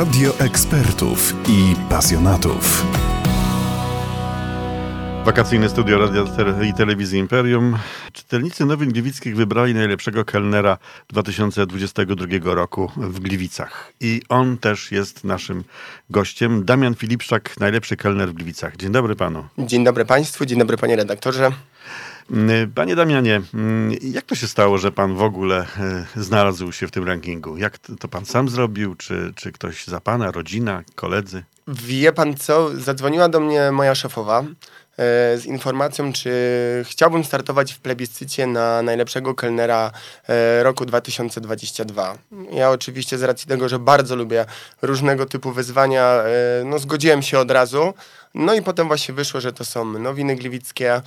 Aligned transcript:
Radio 0.00 0.38
ekspertów 0.38 1.34
i 1.48 1.74
pasjonatów. 1.90 2.86
Wakacyjne 5.24 5.68
studio 5.68 5.98
Radia 5.98 6.24
i 6.68 6.74
Telewizji 6.74 7.18
Imperium. 7.18 7.78
Czytelnicy 8.12 8.64
Nowin 8.66 8.92
Gliwickich 8.92 9.36
wybrali 9.36 9.74
najlepszego 9.74 10.24
kelnera 10.24 10.78
2022 11.08 12.54
roku 12.54 12.90
w 12.96 13.20
Gliwicach. 13.20 13.92
I 14.00 14.22
on 14.28 14.58
też 14.58 14.92
jest 14.92 15.24
naszym 15.24 15.64
gościem. 16.10 16.64
Damian 16.64 16.94
Filipczak, 16.94 17.60
najlepszy 17.60 17.96
kelner 17.96 18.28
w 18.28 18.32
Gliwicach. 18.32 18.76
Dzień 18.76 18.92
dobry 18.92 19.16
panu. 19.16 19.44
Dzień 19.58 19.84
dobry 19.84 20.04
państwu, 20.04 20.46
dzień 20.46 20.58
dobry 20.58 20.76
panie 20.76 20.96
redaktorze. 20.96 21.52
Mm, 22.30 22.72
panie 22.72 22.96
Damianie, 22.96 23.42
mm, 23.54 23.92
jak 24.02 24.24
to 24.24 24.34
się 24.34 24.46
stało, 24.48 24.78
że 24.78 24.92
pan 24.92 25.14
w 25.14 25.22
ogóle 25.22 25.66
e, 26.16 26.22
znalazł 26.22 26.72
się 26.72 26.86
w 26.86 26.90
tym 26.90 27.06
rankingu? 27.06 27.56
Jak 27.56 27.78
to 27.78 28.08
pan 28.08 28.26
sam 28.26 28.48
zrobił? 28.48 28.94
Czy, 28.94 29.32
czy 29.36 29.52
ktoś 29.52 29.86
za 29.86 30.00
pana, 30.00 30.30
rodzina, 30.30 30.82
koledzy? 30.94 31.44
Wie 31.68 32.12
pan 32.12 32.36
co? 32.36 32.70
Zadzwoniła 32.76 33.28
do 33.28 33.40
mnie 33.40 33.72
moja 33.72 33.94
szefowa 33.94 34.44
z 35.36 35.46
informacją, 35.46 36.12
czy 36.12 36.30
chciałbym 36.88 37.24
startować 37.24 37.72
w 37.72 37.80
plebiscycie 37.80 38.46
na 38.46 38.82
najlepszego 38.82 39.34
kelnera 39.34 39.90
roku 40.62 40.86
2022. 40.86 42.18
Ja 42.52 42.70
oczywiście 42.70 43.18
z 43.18 43.22
racji 43.22 43.48
tego, 43.48 43.68
że 43.68 43.78
bardzo 43.78 44.16
lubię 44.16 44.46
różnego 44.82 45.26
typu 45.26 45.52
wyzwania, 45.52 46.22
no 46.64 46.78
zgodziłem 46.78 47.22
się 47.22 47.38
od 47.38 47.50
razu. 47.50 47.94
No 48.34 48.54
i 48.54 48.62
potem 48.62 48.86
właśnie 48.86 49.14
wyszło, 49.14 49.40
że 49.40 49.52
to 49.52 49.64
są 49.64 49.84
nowiny 49.84 50.36
gliwickie. 50.36 51.02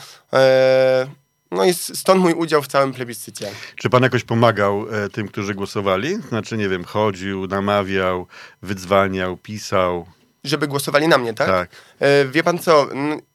No 1.53 1.65
i 1.65 1.73
stąd 1.73 2.21
mój 2.21 2.33
udział 2.33 2.61
w 2.61 2.67
całym 2.67 2.93
plebiscycie. 2.93 3.51
Czy 3.75 3.89
pan 3.89 4.03
jakoś 4.03 4.23
pomagał 4.23 4.85
e, 4.91 5.09
tym, 5.09 5.27
którzy 5.27 5.55
głosowali? 5.55 6.15
Znaczy, 6.29 6.57
nie 6.57 6.69
wiem, 6.69 6.83
chodził, 6.83 7.47
namawiał, 7.47 8.27
wydzwaniał, 8.61 9.37
pisał? 9.37 10.05
Żeby 10.43 10.67
głosowali 10.67 11.07
na 11.07 11.17
mnie, 11.17 11.33
tak? 11.33 11.47
Tak. 11.47 11.69
E, 11.99 12.25
wie 12.25 12.43
pan 12.43 12.59
co, 12.59 12.87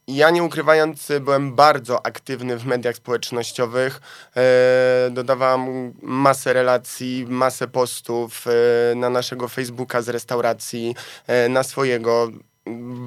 ja 0.08 0.30
nie 0.30 0.42
ukrywając 0.42 1.12
byłem 1.20 1.54
bardzo 1.54 2.06
aktywny 2.06 2.58
w 2.58 2.66
mediach 2.66 2.96
społecznościowych. 2.96 4.00
E, 4.36 5.10
dodawałam 5.10 5.92
masę 6.02 6.52
relacji, 6.52 7.26
masę 7.28 7.68
postów 7.68 8.44
e, 8.46 8.94
na 8.94 9.10
naszego 9.10 9.48
Facebooka 9.48 10.02
z 10.02 10.08
restauracji, 10.08 10.94
e, 11.26 11.48
na 11.48 11.62
swojego 11.62 12.28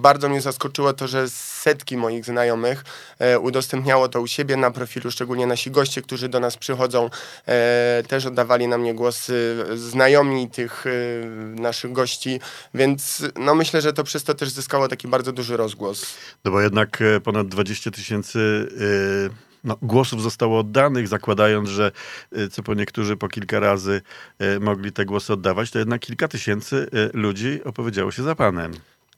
bardzo 0.01 0.29
mnie 0.29 0.41
zaskoczyło 0.41 0.93
to, 0.93 1.07
że 1.07 1.29
setki 1.29 1.97
moich 1.97 2.25
znajomych 2.25 2.83
e, 3.19 3.39
udostępniało 3.39 4.09
to 4.09 4.21
u 4.21 4.27
siebie 4.27 4.57
na 4.57 4.71
profilu, 4.71 5.11
szczególnie 5.11 5.47
nasi 5.47 5.71
goście, 5.71 6.01
którzy 6.01 6.29
do 6.29 6.39
nas 6.39 6.57
przychodzą, 6.57 7.09
e, 7.47 8.03
też 8.07 8.25
oddawali 8.25 8.67
na 8.67 8.77
mnie 8.77 8.93
głosy 8.93 9.65
znajomi 9.75 10.49
tych 10.49 10.85
e, 10.87 11.25
naszych 11.61 11.91
gości, 11.91 12.39
więc 12.73 13.23
no 13.35 13.55
myślę, 13.55 13.81
że 13.81 13.93
to 13.93 14.03
przez 14.03 14.23
to 14.23 14.33
też 14.33 14.49
zyskało 14.49 14.87
taki 14.87 15.07
bardzo 15.07 15.31
duży 15.31 15.57
rozgłos. 15.57 16.17
No 16.45 16.51
bo 16.51 16.61
jednak 16.61 17.01
e, 17.01 17.19
ponad 17.19 17.47
20 17.47 17.91
tysięcy 17.91 18.67
e, 19.29 19.51
no, 19.63 19.77
głosów 19.81 20.21
zostało 20.21 20.59
oddanych, 20.59 21.07
zakładając, 21.07 21.69
że 21.69 21.91
e, 22.31 22.47
co 22.47 22.63
po 22.63 22.73
niektórzy 22.73 23.17
po 23.17 23.27
kilka 23.27 23.59
razy 23.59 24.01
mogli 24.59 24.91
te 24.91 25.05
głosy 25.05 25.33
oddawać, 25.33 25.71
to 25.71 25.79
jednak 25.79 26.01
kilka 26.01 26.27
tysięcy 26.27 26.87
ludzi 27.13 27.63
opowiedziało 27.63 28.11
się 28.11 28.23
za 28.23 28.35
panem. 28.35 28.71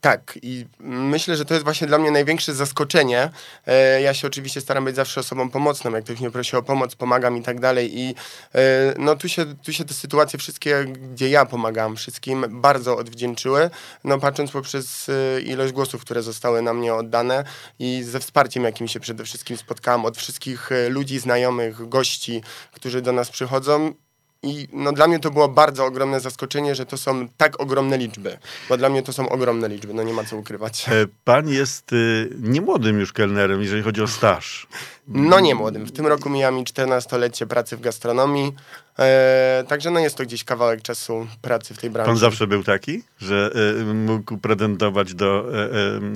Tak, 0.03 0.39
i 0.41 0.65
myślę, 0.79 1.35
że 1.35 1.45
to 1.45 1.53
jest 1.53 1.63
właśnie 1.63 1.87
dla 1.87 1.97
mnie 1.97 2.11
największe 2.11 2.53
zaskoczenie. 2.53 3.29
E, 3.67 4.01
ja 4.01 4.13
się 4.13 4.27
oczywiście 4.27 4.61
staram 4.61 4.85
być 4.85 4.95
zawsze 4.95 5.19
osobą 5.19 5.49
pomocną, 5.49 5.91
jak 5.91 6.03
ktoś 6.03 6.19
mnie 6.19 6.31
prosi 6.31 6.55
o 6.55 6.63
pomoc, 6.63 6.95
pomagam 6.95 7.37
i 7.37 7.41
tak 7.41 7.59
dalej. 7.59 7.99
I 7.99 8.15
e, 8.55 8.93
no 8.97 9.15
tu 9.15 9.29
się, 9.29 9.45
tu 9.55 9.73
się 9.73 9.85
te 9.85 9.93
sytuacje 9.93 10.39
wszystkie, 10.39 10.85
gdzie 10.85 11.29
ja 11.29 11.45
pomagam 11.45 11.95
wszystkim, 11.95 12.45
bardzo 12.49 12.97
odwdzięczyły. 12.97 13.69
No 14.03 14.19
patrząc 14.19 14.51
poprzez 14.51 15.09
e, 15.09 15.41
ilość 15.41 15.73
głosów, 15.73 16.01
które 16.01 16.21
zostały 16.23 16.61
na 16.61 16.73
mnie 16.73 16.93
oddane 16.93 17.43
i 17.79 18.03
ze 18.03 18.19
wsparciem, 18.19 18.63
jakim 18.63 18.87
się 18.87 18.99
przede 18.99 19.23
wszystkim 19.23 19.57
spotkałam 19.57 20.05
od 20.05 20.17
wszystkich 20.17 20.69
ludzi, 20.89 21.19
znajomych, 21.19 21.89
gości, 21.89 22.43
którzy 22.71 23.01
do 23.01 23.11
nas 23.11 23.29
przychodzą. 23.29 23.93
I 24.43 24.67
no, 24.73 24.91
dla 24.91 25.07
mnie 25.07 25.19
to 25.19 25.31
było 25.31 25.49
bardzo 25.49 25.85
ogromne 25.85 26.19
zaskoczenie, 26.19 26.75
że 26.75 26.85
to 26.85 26.97
są 26.97 27.27
tak 27.37 27.61
ogromne 27.61 27.97
liczby. 27.97 28.37
Bo 28.69 28.77
dla 28.77 28.89
mnie 28.89 29.03
to 29.03 29.13
są 29.13 29.29
ogromne 29.29 29.69
liczby, 29.69 29.93
no 29.93 30.03
nie 30.03 30.13
ma 30.13 30.23
co 30.23 30.37
ukrywać. 30.37 30.89
E, 30.89 30.91
pan 31.23 31.49
jest 31.49 31.93
y, 31.93 32.29
niemłodym 32.39 32.99
już 32.99 33.13
kelnerem, 33.13 33.61
jeżeli 33.61 33.83
chodzi 33.83 34.01
o 34.01 34.07
staż. 34.07 34.67
No 35.07 35.39
nie 35.39 35.55
młodym. 35.55 35.85
W 35.85 35.91
tym 35.91 36.07
roku 36.07 36.29
mija 36.29 36.51
mi 36.51 36.63
14-lecie 36.63 37.47
pracy 37.47 37.77
w 37.77 37.81
gastronomii. 37.81 38.53
E, 38.99 39.63
także 39.67 39.91
no 39.91 39.99
jest 39.99 40.15
to 40.15 40.23
gdzieś 40.23 40.43
kawałek 40.43 40.81
czasu 40.81 41.27
pracy 41.41 41.73
w 41.73 41.77
tej 41.77 41.89
branży. 41.89 42.09
Pan 42.09 42.17
zawsze 42.17 42.47
był 42.47 42.63
taki, 42.63 43.03
że 43.17 43.51
e, 43.81 43.93
mógł 43.93 44.37
pretendować 44.37 45.13
do 45.13 45.45
e, 45.53 45.63
e, 45.63 45.71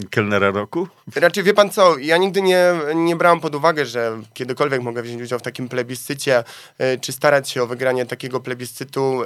kelnera 0.09 0.51
roku? 0.51 0.87
Raczej 1.15 1.43
wie 1.43 1.53
pan 1.53 1.69
co, 1.69 1.97
ja 1.97 2.17
nigdy 2.17 2.41
nie, 2.41 2.73
nie 2.95 3.15
brałem 3.15 3.39
pod 3.39 3.55
uwagę, 3.55 3.85
że 3.85 4.21
kiedykolwiek 4.33 4.81
mogę 4.81 5.01
wziąć 5.03 5.21
udział 5.21 5.39
w 5.39 5.41
takim 5.41 5.69
plebiscycie, 5.69 6.43
e, 6.77 6.97
czy 6.97 7.11
starać 7.11 7.49
się 7.49 7.63
o 7.63 7.67
wygranie 7.67 8.05
takiego 8.05 8.39
plebiscytu. 8.39 9.21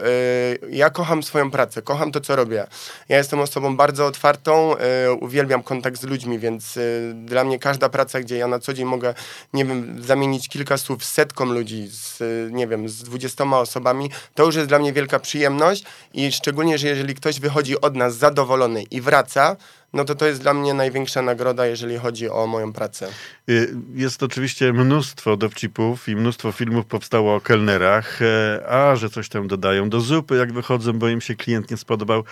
Ja 0.70 0.90
kocham 0.90 1.24
swoją 1.24 1.52
pracę, 1.52 1.82
kocham 1.82 2.12
to, 2.12 2.22
co 2.22 2.36
robię. 2.36 2.68
Ja 3.10 3.18
jestem 3.18 3.40
osobą 3.40 3.78
bardzo 3.78 4.06
otwartą, 4.06 4.76
uwielbiam 5.20 5.64
kontakt 5.64 6.02
z 6.02 6.04
ludźmi, 6.04 6.40
więc 6.40 6.80
dla 7.14 7.44
mnie 7.44 7.60
każda 7.60 7.90
praca, 7.90 8.20
gdzie 8.20 8.38
ja 8.38 8.48
na 8.48 8.60
co 8.60 8.74
dzień 8.74 8.86
mogę, 8.86 9.14
nie 9.54 9.66
wiem, 9.66 10.04
zamienić 10.04 10.50
kilka 10.50 10.78
słów 10.78 11.06
z 11.06 11.12
setką 11.12 11.46
ludzi, 11.46 11.88
z, 11.88 12.20
nie 12.52 12.68
wiem, 12.68 12.90
z 12.90 13.04
20 13.04 13.44
osobami, 13.44 14.10
to 14.36 14.46
już 14.46 14.56
jest 14.56 14.68
dla 14.68 14.80
mnie 14.80 14.94
wielka 14.94 15.20
przyjemność 15.20 15.84
i 16.14 16.32
szczególnie, 16.32 16.78
że 16.78 16.88
jeżeli 16.88 17.16
ktoś 17.16 17.40
wychodzi 17.40 17.82
od 17.82 17.96
nas 17.96 18.16
zadowolony 18.16 18.84
i 18.84 19.02
wraca, 19.02 19.56
no 19.94 20.06
to 20.06 20.16
to 20.16 20.26
jest 20.28 20.42
dla 20.42 20.54
mnie 20.54 20.74
największa 20.74 21.22
nagroda, 21.22 21.66
jeżeli 21.66 21.98
chodzi 21.98 22.30
o 22.30 22.48
moją 22.48 22.74
pracę. 22.74 23.08
Y, 23.50 23.76
jest 23.94 24.24
oczywiście 24.24 24.74
mnóstwo 24.74 25.38
dowcipów 25.38 26.10
i 26.10 26.16
mnóstwo 26.16 26.52
filmów 26.52 26.86
powstało 26.86 27.36
o 27.36 27.42
kelnerach, 27.42 28.22
e, 28.22 28.66
a 28.70 28.96
że 28.96 29.10
coś 29.10 29.30
tam 29.30 29.48
dodają 29.48 29.90
do 29.90 30.02
zupy, 30.02 30.36
jak 30.36 30.54
wychodzą, 30.54 30.94
bo 30.94 31.10
im 31.10 31.22
się 31.22 31.36
klient 31.36 31.72
nie 31.72 31.78
spodobał. 31.78 32.24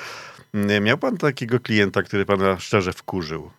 Miał 0.81 0.97
pan 0.97 1.18
takiego 1.18 1.59
klienta, 1.59 2.03
który 2.03 2.25
pana 2.25 2.59
szczerze 2.59 2.94
wkurzył? 2.94 3.52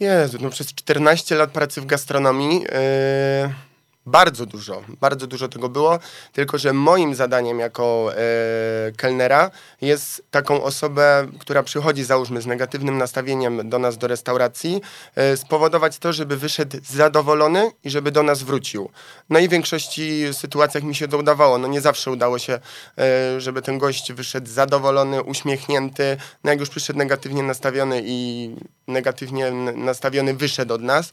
Jezu, 0.00 0.38
no 0.40 0.50
przez 0.50 0.74
14 0.74 1.34
lat 1.34 1.50
pracy 1.50 1.80
w 1.80 1.86
gastronomii... 1.86 2.60
Yy 2.60 3.65
bardzo 4.06 4.46
dużo, 4.46 4.82
bardzo 5.00 5.26
dużo 5.26 5.48
tego 5.48 5.68
było, 5.68 5.98
tylko 6.32 6.58
że 6.58 6.72
moim 6.72 7.14
zadaniem 7.14 7.58
jako 7.58 8.10
e, 8.16 8.92
kelnera 8.96 9.50
jest 9.80 10.22
taką 10.30 10.62
osobę, 10.62 11.26
która 11.38 11.62
przychodzi 11.62 12.04
załóżmy 12.04 12.42
z 12.42 12.46
negatywnym 12.46 12.98
nastawieniem 12.98 13.68
do 13.68 13.78
nas 13.78 13.98
do 13.98 14.06
restauracji, 14.06 14.80
e, 15.14 15.36
spowodować 15.36 15.98
to, 15.98 16.12
żeby 16.12 16.36
wyszedł 16.36 16.76
zadowolony 16.84 17.70
i 17.84 17.90
żeby 17.90 18.10
do 18.10 18.22
nas 18.22 18.42
wrócił. 18.42 18.90
No 19.30 19.38
i 19.38 19.48
w 19.48 19.50
większości 19.50 20.22
sytuacjach 20.32 20.82
mi 20.82 20.94
się 20.94 21.08
to 21.08 21.18
udawało. 21.18 21.58
No 21.58 21.68
nie 21.68 21.80
zawsze 21.80 22.10
udało 22.10 22.38
się, 22.38 22.58
e, 22.98 23.40
żeby 23.40 23.62
ten 23.62 23.78
gość 23.78 24.12
wyszedł 24.12 24.50
zadowolony, 24.50 25.22
uśmiechnięty. 25.22 26.16
No 26.44 26.50
jak 26.50 26.60
już 26.60 26.68
przyszedł 26.68 26.98
negatywnie 26.98 27.42
nastawiony 27.42 28.02
i 28.04 28.50
negatywnie 28.88 29.50
nastawiony 29.74 30.34
wyszedł 30.34 30.74
od 30.74 30.82
nas, 30.82 31.12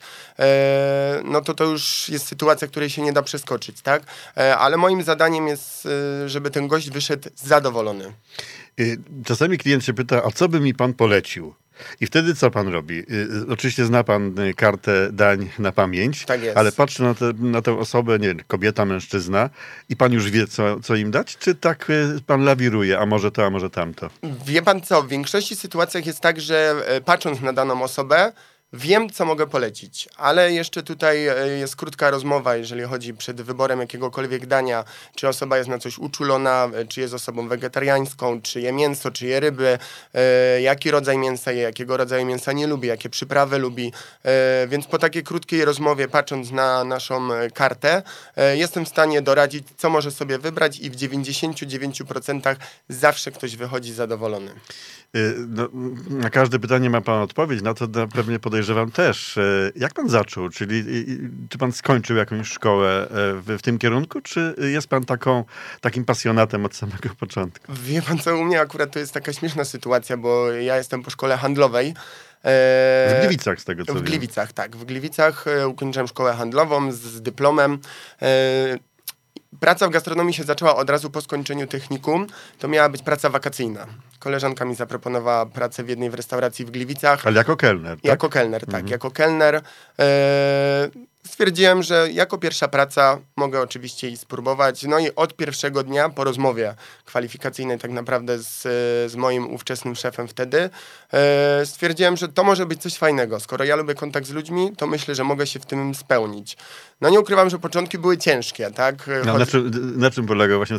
no 1.23 1.41
to 1.41 1.53
to 1.53 1.63
już 1.63 2.09
jest 2.09 2.27
sytuacja, 2.27 2.67
której 2.83 2.89
się 2.89 3.01
nie 3.01 3.13
da 3.13 3.21
przeskoczyć, 3.21 3.81
tak? 3.81 4.03
E, 4.37 4.57
ale 4.57 4.77
moim 4.77 5.03
zadaniem 5.03 5.47
jest, 5.47 5.85
e, 5.85 6.29
żeby 6.29 6.51
ten 6.51 6.67
gość 6.67 6.89
wyszedł 6.89 7.29
zadowolony. 7.35 8.13
Czasami 9.25 9.57
klient 9.57 9.85
się 9.85 9.93
pyta, 9.93 10.23
a 10.23 10.31
co 10.31 10.49
by 10.49 10.59
mi 10.59 10.73
pan 10.73 10.93
polecił? 10.93 11.53
I 12.01 12.05
wtedy 12.05 12.35
co 12.35 12.51
pan 12.51 12.67
robi? 12.67 13.03
Oczywiście 13.49 13.85
zna 13.85 14.03
pan 14.03 14.35
kartę 14.55 15.09
dań 15.11 15.49
na 15.59 15.71
pamięć, 15.71 16.25
tak 16.25 16.41
ale 16.55 16.71
patrzy 16.71 17.03
na, 17.03 17.13
te, 17.13 17.33
na 17.33 17.61
tę 17.61 17.79
osobę, 17.79 18.19
nie 18.19 18.35
kobieta, 18.47 18.85
mężczyzna 18.85 19.49
i 19.89 19.95
pan 19.95 20.13
już 20.13 20.31
wie, 20.31 20.47
co, 20.47 20.79
co 20.79 20.95
im 20.95 21.11
dać? 21.11 21.37
Czy 21.37 21.55
tak 21.55 21.91
pan 22.27 22.43
lawiruje, 22.43 22.99
a 22.99 23.05
może 23.05 23.31
to, 23.31 23.45
a 23.45 23.49
może 23.49 23.69
tamto? 23.69 24.09
Wie 24.45 24.61
pan 24.61 24.81
co, 24.81 25.03
w 25.03 25.07
większości 25.07 25.55
sytuacjach 25.55 26.05
jest 26.05 26.19
tak, 26.19 26.41
że 26.41 26.75
patrząc 27.05 27.41
na 27.41 27.53
daną 27.53 27.83
osobę, 27.83 28.31
Wiem, 28.75 29.09
co 29.09 29.25
mogę 29.25 29.47
polecić, 29.47 30.09
ale 30.17 30.53
jeszcze 30.53 30.83
tutaj 30.83 31.27
e, 31.27 31.47
jest 31.47 31.75
krótka 31.75 32.09
rozmowa, 32.09 32.55
jeżeli 32.55 32.83
chodzi 32.83 33.13
przed 33.13 33.41
wyborem 33.41 33.79
jakiegokolwiek 33.79 34.45
dania, 34.45 34.83
czy 35.15 35.27
osoba 35.27 35.57
jest 35.57 35.69
na 35.69 35.79
coś 35.79 35.97
uczulona, 35.97 36.69
e, 36.73 36.85
czy 36.85 37.01
jest 37.01 37.13
osobą 37.13 37.47
wegetariańską, 37.47 38.41
czy 38.41 38.61
je 38.61 38.71
mięso, 38.71 39.11
czy 39.11 39.25
je 39.25 39.39
ryby, 39.39 39.77
e, 40.13 40.61
jaki 40.61 40.91
rodzaj 40.91 41.17
mięsa 41.17 41.51
je, 41.51 41.61
jakiego 41.61 41.97
rodzaju 41.97 42.25
mięsa 42.25 42.51
nie 42.51 42.67
lubi, 42.67 42.87
jakie 42.87 43.09
przyprawy 43.09 43.57
lubi. 43.57 43.91
Więc 44.67 44.87
po 44.87 44.99
takiej 44.99 45.23
krótkiej 45.23 45.65
rozmowie, 45.65 46.07
patrząc 46.07 46.51
na 46.51 46.83
naszą 46.83 47.29
kartę, 47.53 48.03
jestem 48.53 48.85
w 48.85 48.89
stanie 48.89 49.21
doradzić, 49.21 49.67
co 49.77 49.89
może 49.89 50.11
sobie 50.11 50.37
wybrać 50.37 50.79
i 50.79 50.89
w 50.89 50.95
99% 50.95 52.55
zawsze 52.89 53.31
ktoś 53.31 53.55
wychodzi 53.55 53.93
zadowolony. 53.93 54.51
No, 55.47 55.69
na 56.09 56.29
każde 56.29 56.59
pytanie 56.59 56.89
ma 56.89 57.01
pan 57.01 57.21
odpowiedź, 57.21 57.61
na 57.61 57.73
to 57.73 57.87
pewnie 58.13 58.39
podejrzewam, 58.39 58.62
podejrzewam 58.63 58.91
też. 58.91 59.37
E, 59.37 59.71
jak 59.75 59.93
pan 59.93 60.09
zaczął? 60.09 60.49
Czyli 60.49 60.83
czy 61.49 61.57
pan 61.57 61.71
skończył 61.71 62.17
jakąś 62.17 62.47
szkołę 62.47 63.07
w, 63.11 63.55
w 63.59 63.61
tym 63.61 63.77
kierunku, 63.77 64.21
czy 64.21 64.55
jest 64.57 64.87
pan 64.87 65.05
taką, 65.05 65.43
takim 65.81 66.05
pasjonatem 66.05 66.65
od 66.65 66.75
samego 66.75 67.09
początku? 67.19 67.73
Wie 67.73 68.01
pan 68.01 68.19
co, 68.19 68.37
u 68.37 68.43
mnie 68.43 68.61
akurat 68.61 68.91
to 68.91 68.99
jest 68.99 69.13
taka 69.13 69.33
śmieszna 69.33 69.65
sytuacja, 69.65 70.17
bo 70.17 70.51
ja 70.51 70.77
jestem 70.77 71.03
po 71.03 71.09
szkole 71.09 71.37
handlowej. 71.37 71.93
W 72.43 73.17
Gliwicach 73.19 73.61
z 73.61 73.65
tego 73.65 73.85
co 73.85 73.93
W 73.93 73.95
wiem. 73.95 74.05
Gliwicach, 74.05 74.53
tak. 74.53 74.75
W 74.75 74.85
Gliwicach 74.85 75.45
ukończyłem 75.67 76.07
szkołę 76.07 76.33
handlową 76.33 76.91
z, 76.91 76.95
z 76.95 77.21
dyplomem. 77.21 77.79
Praca 79.59 79.87
w 79.87 79.91
gastronomii 79.91 80.33
się 80.33 80.43
zaczęła 80.43 80.75
od 80.75 80.89
razu 80.89 81.09
po 81.09 81.21
skończeniu 81.21 81.67
technikum. 81.67 82.27
To 82.59 82.67
miała 82.67 82.89
być 82.89 83.01
praca 83.01 83.29
wakacyjna. 83.29 83.85
Koleżanka 84.19 84.65
mi 84.65 84.75
zaproponowała 84.75 85.45
pracę 85.45 85.83
w 85.83 85.89
jednej 85.89 86.09
w 86.09 86.13
restauracji 86.13 86.65
w 86.65 86.71
Gliwicach. 86.71 87.27
Ale 87.27 87.37
jako 87.37 87.57
kelner, 87.57 87.95
tak? 87.95 88.05
Jako 88.05 88.29
kelner, 88.29 88.61
tak. 88.61 88.69
Mhm. 88.69 88.87
Jako 88.87 89.11
kelner. 89.11 89.61
E, 89.99 90.89
stwierdziłem, 91.27 91.83
że 91.83 92.07
jako 92.11 92.37
pierwsza 92.37 92.67
praca 92.67 93.19
mogę 93.35 93.61
oczywiście 93.61 94.09
i 94.09 94.17
spróbować. 94.17 94.83
No 94.83 94.99
i 94.99 95.15
od 95.15 95.35
pierwszego 95.35 95.83
dnia 95.83 96.09
po 96.09 96.23
rozmowie 96.23 96.75
kwalifikacyjnej 97.05 97.79
tak 97.79 97.91
naprawdę 97.91 98.39
z, 98.39 98.61
z 99.11 99.15
moim 99.15 99.53
ówczesnym 99.53 99.95
szefem 99.95 100.27
wtedy 100.27 100.69
e, 101.13 101.65
stwierdziłem, 101.65 102.17
że 102.17 102.27
to 102.27 102.43
może 102.43 102.65
być 102.65 102.81
coś 102.81 102.97
fajnego. 102.97 103.39
Skoro 103.39 103.65
ja 103.65 103.75
lubię 103.75 103.95
kontakt 103.95 104.27
z 104.27 104.31
ludźmi, 104.31 104.71
to 104.77 104.87
myślę, 104.87 105.15
że 105.15 105.23
mogę 105.23 105.47
się 105.47 105.59
w 105.59 105.65
tym 105.65 105.95
spełnić. 105.95 106.57
No 107.01 107.09
nie 107.09 107.19
ukrywam, 107.19 107.49
że 107.49 107.59
początki 107.59 107.97
były 107.97 108.17
ciężkie, 108.17 108.71
tak? 108.71 109.09
No, 109.25 109.37
na, 109.37 109.45
czym, 109.45 109.71
na 109.99 110.11
czym 110.11 110.25
właśnie, 110.55 110.77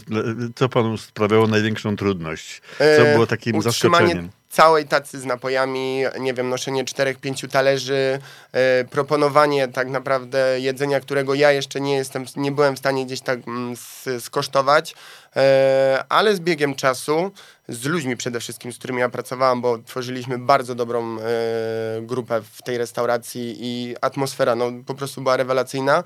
co 0.56 0.68
panu 0.68 0.98
sprawiało 0.98 1.46
największą 1.46 1.96
trudność? 1.96 2.62
Co 2.78 2.84
e, 2.84 3.12
było 3.12 3.26
takim 3.26 3.62
zaskoczeniem? 3.62 4.30
Całej 4.54 4.86
tacy 4.86 5.20
z 5.20 5.24
napojami, 5.24 6.02
nie 6.20 6.34
wiem, 6.34 6.48
noszenie 6.48 6.84
czterech, 6.84 7.18
pięciu 7.18 7.48
talerzy, 7.48 8.18
e, 8.52 8.84
proponowanie 8.84 9.68
tak 9.68 9.88
naprawdę 9.88 10.60
jedzenia, 10.60 11.00
którego 11.00 11.34
ja 11.34 11.52
jeszcze 11.52 11.80
nie 11.80 11.96
jestem, 11.96 12.24
nie 12.36 12.52
byłem 12.52 12.76
w 12.76 12.78
stanie 12.78 13.06
gdzieś 13.06 13.20
tak 13.20 13.38
mm, 13.48 13.74
skosztować, 14.20 14.94
e, 15.36 16.04
ale 16.08 16.36
z 16.36 16.40
biegiem 16.40 16.74
czasu, 16.74 17.30
z 17.68 17.84
ludźmi 17.84 18.16
przede 18.16 18.40
wszystkim, 18.40 18.72
z 18.72 18.78
którymi 18.78 19.00
ja 19.00 19.08
pracowałam, 19.08 19.60
bo 19.60 19.78
tworzyliśmy 19.78 20.38
bardzo 20.38 20.74
dobrą 20.74 21.16
e, 21.18 21.22
grupę 22.02 22.42
w 22.52 22.62
tej 22.62 22.78
restauracji 22.78 23.56
i 23.60 23.94
atmosfera 24.00 24.54
no, 24.54 24.72
po 24.86 24.94
prostu 24.94 25.22
była 25.22 25.36
rewelacyjna. 25.36 26.02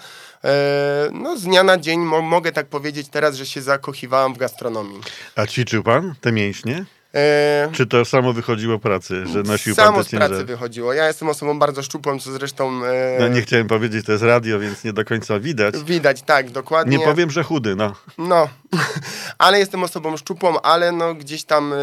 no 1.12 1.36
z 1.36 1.42
dnia 1.42 1.62
na 1.62 1.78
dzień 1.78 2.00
mo 2.00 2.22
mogę 2.22 2.52
tak 2.52 2.66
powiedzieć 2.66 3.08
teraz, 3.08 3.36
że 3.36 3.46
się 3.46 3.62
zakochiwałam 3.62 4.34
w 4.34 4.38
gastronomii. 4.38 5.00
A 5.36 5.46
ćwiczył 5.46 5.82
pan 5.82 6.14
te 6.20 6.32
mięśnie? 6.32 6.84
E... 7.14 7.68
Czy 7.72 7.86
to 7.86 8.04
samo 8.04 8.32
wychodziło 8.32 8.78
pracy, 8.78 9.26
że 9.26 9.42
nosił 9.42 9.74
samo 9.74 9.92
pan 9.92 10.04
te 10.04 10.08
z 10.08 10.10
pracy 10.10 10.44
wychodziło. 10.44 10.92
Ja 10.92 11.06
jestem 11.06 11.28
osobą 11.28 11.58
bardzo 11.58 11.82
szczupłą, 11.82 12.18
co 12.18 12.32
zresztą... 12.32 12.84
E... 12.84 13.16
No 13.20 13.28
nie 13.28 13.42
chciałem 13.42 13.66
powiedzieć, 13.66 14.06
to 14.06 14.12
jest 14.12 14.24
radio, 14.24 14.58
więc 14.58 14.84
nie 14.84 14.92
do 14.92 15.04
końca 15.04 15.40
widać. 15.40 15.76
Widać, 15.76 16.22
tak, 16.22 16.50
dokładnie. 16.50 16.98
Nie 16.98 17.04
powiem, 17.04 17.30
że 17.30 17.42
chudy, 17.42 17.76
no. 17.76 17.94
No, 18.18 18.48
ale 19.38 19.58
jestem 19.58 19.82
osobą 19.82 20.16
szczupłą, 20.16 20.60
ale 20.60 20.92
no 20.92 21.14
gdzieś 21.14 21.44
tam, 21.44 21.72
e... 21.72 21.76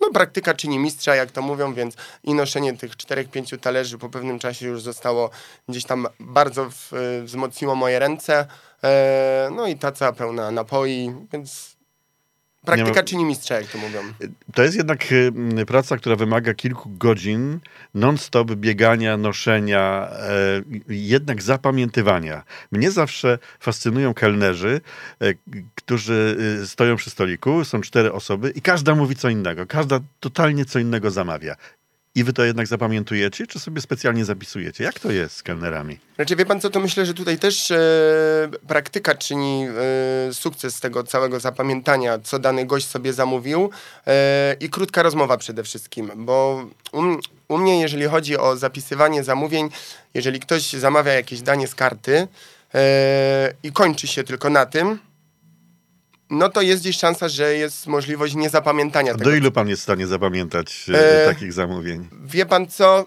no 0.00 0.10
praktyka 0.12 0.54
czyni 0.54 0.78
mistrza, 0.78 1.14
jak 1.14 1.30
to 1.30 1.42
mówią, 1.42 1.74
więc 1.74 1.94
i 2.24 2.34
noszenie 2.34 2.76
tych 2.76 2.96
czterech, 2.96 3.30
pięciu 3.30 3.58
talerzy 3.58 3.98
po 3.98 4.08
pewnym 4.08 4.38
czasie 4.38 4.66
już 4.66 4.82
zostało 4.82 5.30
gdzieś 5.68 5.84
tam 5.84 6.06
bardzo 6.20 6.70
w, 6.70 6.92
e, 6.92 7.22
wzmocniło 7.22 7.74
moje 7.74 7.98
ręce. 7.98 8.46
E... 8.84 9.48
No 9.56 9.66
i 9.66 9.76
taca 9.76 10.12
pełna 10.12 10.50
napoi, 10.50 11.14
więc 11.32 11.75
Praktyka 12.66 13.02
czyni 13.02 13.24
mistrza, 13.24 13.54
jak 13.54 13.66
to 13.66 13.78
mówią. 13.78 14.00
To 14.54 14.62
jest 14.62 14.76
jednak 14.76 15.12
y, 15.12 15.66
praca, 15.66 15.96
która 15.96 16.16
wymaga 16.16 16.54
kilku 16.54 16.90
godzin 16.90 17.60
non-stop 17.94 18.52
biegania, 18.52 19.16
noszenia, 19.16 20.08
e, 20.10 20.62
jednak 20.88 21.42
zapamiętywania. 21.42 22.42
Mnie 22.72 22.90
zawsze 22.90 23.38
fascynują 23.60 24.14
kelnerzy, 24.14 24.80
e, 25.20 25.26
którzy 25.74 26.36
y, 26.62 26.66
stoją 26.66 26.96
przy 26.96 27.10
stoliku, 27.10 27.64
są 27.64 27.80
cztery 27.80 28.12
osoby 28.12 28.50
i 28.50 28.62
każda 28.62 28.94
mówi 28.94 29.16
co 29.16 29.28
innego, 29.28 29.66
każda 29.66 30.00
totalnie 30.20 30.64
co 30.64 30.78
innego 30.78 31.10
zamawia. 31.10 31.56
I 32.16 32.24
wy 32.24 32.32
to 32.32 32.44
jednak 32.44 32.66
zapamiętujecie, 32.66 33.46
czy 33.46 33.58
sobie 33.58 33.80
specjalnie 33.80 34.24
zapisujecie? 34.24 34.84
Jak 34.84 35.00
to 35.00 35.10
jest 35.10 35.36
z 35.36 35.42
kelnerami? 35.42 35.98
Znaczy, 36.16 36.36
wie 36.36 36.46
pan 36.46 36.60
co, 36.60 36.70
to 36.70 36.80
myślę, 36.80 37.06
że 37.06 37.14
tutaj 37.14 37.38
też 37.38 37.70
e, 37.70 37.78
praktyka 38.66 39.14
czyni 39.14 39.66
e, 40.28 40.32
sukces 40.32 40.80
tego 40.80 41.04
całego 41.04 41.40
zapamiętania, 41.40 42.18
co 42.18 42.38
dany 42.38 42.66
gość 42.66 42.86
sobie 42.86 43.12
zamówił 43.12 43.70
e, 44.06 44.56
i 44.60 44.70
krótka 44.70 45.02
rozmowa 45.02 45.36
przede 45.36 45.62
wszystkim, 45.64 46.10
bo 46.16 46.66
u, 47.48 47.58
mnie, 47.58 47.80
jeżeli 47.80 48.04
chodzi 48.04 48.38
o 48.38 48.56
zapisywanie 48.56 49.24
zamówień, 49.24 49.68
jeżeli 50.14 50.40
ktoś 50.40 50.72
zamawia 50.72 51.12
jakieś 51.12 51.40
danie 51.40 51.68
z 51.68 51.74
karty 51.74 52.28
e, 52.74 53.52
i 53.62 53.72
kończy 53.72 54.06
się 54.06 54.24
tylko 54.24 54.50
na 54.50 54.66
tym, 54.66 54.98
no 56.30 56.48
to 56.48 56.62
jest 56.62 56.82
gdzieś 56.82 56.98
szansa, 56.98 57.28
że 57.28 57.54
jest 57.54 57.86
możliwość 57.86 58.34
niezapamiętania 58.34 59.12
tego. 59.12 59.24
Do 59.24 59.36
ilu 59.36 59.52
pan 59.52 59.68
jest 59.68 59.80
w 59.80 59.82
stanie 59.82 60.06
zapamiętać 60.06 60.86
e, 60.94 61.22
e, 61.22 61.26
takich 61.26 61.52
zamówień? 61.52 62.08
Wie 62.24 62.46
pan 62.46 62.66
co? 62.66 63.06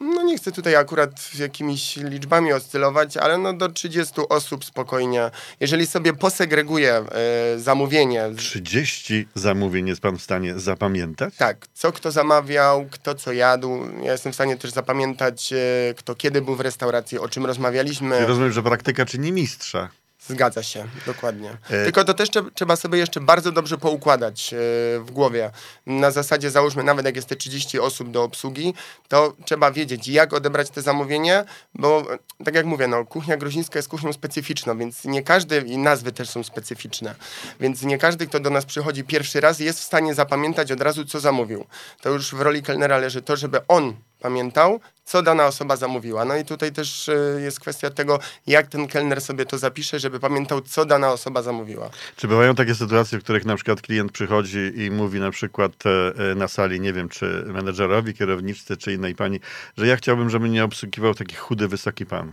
No 0.00 0.22
nie 0.22 0.36
chcę 0.36 0.52
tutaj 0.52 0.76
akurat 0.76 1.34
jakimiś 1.38 1.96
liczbami 1.96 2.52
oscylować, 2.52 3.16
ale 3.16 3.38
no 3.38 3.52
do 3.52 3.68
30 3.68 4.14
osób 4.28 4.64
spokojnie. 4.64 5.30
Jeżeli 5.60 5.86
sobie 5.86 6.12
posegreguję 6.12 6.92
e, 6.94 7.58
zamówienie. 7.58 8.30
30 8.36 9.28
zamówień 9.34 9.88
jest 9.88 10.00
pan 10.00 10.18
w 10.18 10.22
stanie 10.22 10.58
zapamiętać? 10.58 11.36
Tak. 11.36 11.66
Co 11.74 11.92
kto 11.92 12.10
zamawiał, 12.10 12.86
kto 12.90 13.14
co 13.14 13.32
jadł. 13.32 13.78
Ja 14.02 14.12
jestem 14.12 14.32
w 14.32 14.34
stanie 14.34 14.56
też 14.56 14.70
zapamiętać, 14.70 15.52
e, 15.52 15.94
kto 15.94 16.14
kiedy 16.14 16.42
był 16.42 16.56
w 16.56 16.60
restauracji, 16.60 17.18
o 17.18 17.28
czym 17.28 17.46
rozmawialiśmy. 17.46 18.20
I 18.22 18.26
rozumiem, 18.26 18.52
że 18.52 18.62
praktyka 18.62 19.06
czyni 19.06 19.32
mistrza. 19.32 19.88
Zgadza 20.28 20.62
się, 20.62 20.84
dokładnie. 21.06 21.50
E... 21.50 21.84
Tylko 21.84 22.04
to 22.04 22.14
też 22.14 22.28
trzeba 22.54 22.76
sobie 22.76 22.98
jeszcze 22.98 23.20
bardzo 23.20 23.52
dobrze 23.52 23.78
poukładać 23.78 24.54
e, 24.54 24.56
w 25.00 25.10
głowie. 25.10 25.50
Na 25.86 26.10
zasadzie 26.10 26.50
załóżmy, 26.50 26.82
nawet 26.82 27.06
jak 27.06 27.16
jest 27.16 27.28
te 27.28 27.36
30 27.36 27.78
osób 27.78 28.10
do 28.10 28.22
obsługi, 28.22 28.74
to 29.08 29.32
trzeba 29.44 29.70
wiedzieć, 29.70 30.08
jak 30.08 30.32
odebrać 30.32 30.70
te 30.70 30.82
zamówienie, 30.82 31.44
bo 31.74 32.06
tak 32.44 32.54
jak 32.54 32.66
mówię, 32.66 32.86
no, 32.88 33.04
kuchnia 33.04 33.36
gruzińska 33.36 33.78
jest 33.78 33.88
kuchnią 33.88 34.12
specyficzną, 34.12 34.78
więc 34.78 35.04
nie 35.04 35.22
każdy, 35.22 35.58
i 35.58 35.78
nazwy 35.78 36.12
też 36.12 36.28
są 36.28 36.42
specyficzne, 36.44 37.14
więc 37.60 37.82
nie 37.82 37.98
każdy, 37.98 38.26
kto 38.26 38.40
do 38.40 38.50
nas 38.50 38.64
przychodzi 38.64 39.04
pierwszy 39.04 39.40
raz, 39.40 39.60
jest 39.60 39.80
w 39.80 39.84
stanie 39.84 40.14
zapamiętać 40.14 40.72
od 40.72 40.80
razu, 40.80 41.04
co 41.04 41.20
zamówił. 41.20 41.66
To 42.00 42.10
już 42.10 42.34
w 42.34 42.40
roli 42.40 42.62
kelnera 42.62 42.98
leży 42.98 43.22
to, 43.22 43.36
żeby 43.36 43.66
on 43.66 43.94
pamiętał, 44.20 44.80
co 45.04 45.22
dana 45.22 45.46
osoba 45.46 45.76
zamówiła. 45.76 46.24
No 46.24 46.36
i 46.36 46.44
tutaj 46.44 46.72
też 46.72 47.08
y, 47.08 47.40
jest 47.44 47.60
kwestia 47.60 47.90
tego, 47.90 48.18
jak 48.46 48.66
ten 48.66 48.88
kelner 48.88 49.20
sobie 49.20 49.46
to 49.46 49.58
zapisze, 49.58 50.00
żeby 50.00 50.20
pamiętał, 50.20 50.60
co 50.60 50.84
dana 50.84 51.12
osoba 51.12 51.42
zamówiła. 51.42 51.90
Czy 52.16 52.28
bywają 52.28 52.54
takie 52.54 52.74
sytuacje, 52.74 53.18
w 53.18 53.22
których 53.22 53.44
na 53.44 53.56
przykład 53.56 53.80
klient 53.80 54.12
przychodzi 54.12 54.72
i 54.76 54.90
mówi 54.90 55.20
na 55.20 55.30
przykład 55.30 55.72
e, 55.86 56.30
e, 56.30 56.34
na 56.34 56.48
sali, 56.48 56.80
nie 56.80 56.92
wiem, 56.92 57.08
czy 57.08 57.44
menedżerowi, 57.46 58.14
kierowniczce, 58.14 58.76
czy 58.76 58.92
innej 58.92 59.14
pani, 59.14 59.40
że 59.76 59.86
ja 59.86 59.96
chciałbym, 59.96 60.30
żeby 60.30 60.48
mnie 60.48 60.64
obsługiwał 60.64 61.14
taki 61.14 61.36
chudy, 61.36 61.68
wysoki 61.68 62.06
pan? 62.06 62.32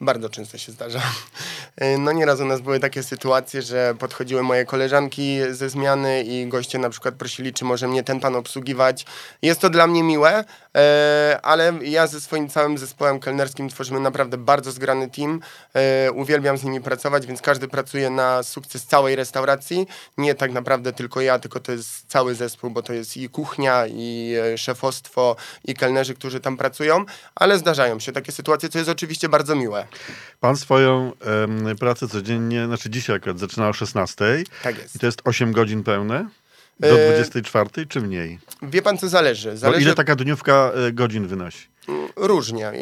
Bardzo 0.00 0.28
często 0.28 0.58
się 0.58 0.72
zdarza. 0.72 1.02
E, 1.76 1.98
no 1.98 2.12
nieraz 2.12 2.40
u 2.40 2.44
nas 2.44 2.60
były 2.60 2.80
takie 2.80 3.02
sytuacje, 3.02 3.62
że 3.62 3.94
podchodziły 3.98 4.42
moje 4.42 4.64
koleżanki 4.64 5.38
ze 5.50 5.68
zmiany 5.68 6.22
i 6.22 6.46
goście 6.46 6.78
na 6.78 6.90
przykład 6.90 7.14
prosili, 7.14 7.52
czy 7.52 7.64
może 7.64 7.88
mnie 7.88 8.02
ten 8.02 8.20
pan 8.20 8.36
obsługiwać. 8.36 9.06
Jest 9.42 9.60
to 9.60 9.70
dla 9.70 9.86
mnie 9.86 10.02
miłe, 10.02 10.38
e, 10.38 10.44
ale 11.42 11.72
ja 11.82 12.06
ze 12.06 12.20
swoim 12.20 12.48
całym 12.48 12.78
zespołem 12.78 13.20
kelnerskim 13.20 13.68
tworzymy 13.68 14.00
naprawdę 14.00 14.38
bardzo 14.38 14.72
zgrany 14.72 15.10
team. 15.10 15.40
E, 15.74 16.12
uwielbiam 16.12 16.58
z 16.58 16.64
nimi 16.64 16.80
pracować, 16.80 17.26
więc 17.26 17.42
każdy 17.42 17.68
pracuje 17.68 18.10
na 18.10 18.42
sukces 18.42 18.86
całej 18.86 19.16
restauracji. 19.16 19.86
Nie 20.18 20.34
tak 20.34 20.52
naprawdę 20.52 20.92
tylko 20.92 21.20
ja, 21.20 21.38
tylko 21.38 21.60
to 21.60 21.72
jest 21.72 22.06
cały 22.08 22.34
zespół, 22.34 22.70
bo 22.70 22.82
to 22.82 22.92
jest 22.92 23.16
i 23.16 23.28
kuchnia, 23.28 23.86
i 23.86 24.34
szefostwo, 24.56 25.36
i 25.64 25.74
kelnerzy, 25.74 26.14
którzy 26.14 26.40
tam 26.40 26.56
pracują, 26.56 27.04
ale 27.34 27.58
zdarzają 27.58 28.00
się 28.00 28.12
takie 28.12 28.32
sytuacje, 28.32 28.68
co 28.68 28.78
jest 28.78 28.90
oczywiście 28.90 29.28
bardzo 29.28 29.54
miłe. 29.54 29.86
Pan 30.40 30.56
swoją 30.56 31.12
um, 31.26 31.76
pracę 31.76 32.08
codziennie, 32.08 32.66
znaczy 32.66 32.90
dzisiaj 32.90 33.16
akurat 33.16 33.38
zaczyna 33.38 33.68
o 33.68 33.72
16. 33.72 34.44
Tak 34.62 34.78
jest. 34.78 34.96
I 34.96 34.98
to 34.98 35.06
jest 35.06 35.20
8 35.24 35.52
godzin 35.52 35.84
pełne? 35.84 36.28
Do 36.80 36.96
24 36.96 37.70
e... 37.76 37.86
czy 37.86 38.00
mniej? 38.00 38.38
Wie 38.62 38.82
pan, 38.82 38.98
co 38.98 39.08
zależy. 39.08 39.56
zależy... 39.56 39.82
ile 39.82 39.94
taka 39.94 40.16
dniówka 40.16 40.72
e, 40.74 40.92
godzin 40.92 41.26
wynosi? 41.26 41.68
Różnie. 42.16 42.72